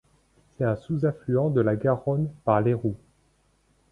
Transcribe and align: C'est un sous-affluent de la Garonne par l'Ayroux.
C'est 0.57 0.63
un 0.63 0.77
sous-affluent 0.77 1.51
de 1.51 1.61
la 1.61 1.75
Garonne 1.75 2.27
par 2.43 2.59
l'Ayroux. 2.61 2.97